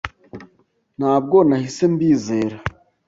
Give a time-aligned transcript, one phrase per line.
[0.97, 2.57] Ntabwo nahise mbizera.